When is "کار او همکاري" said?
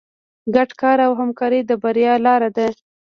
0.81-1.59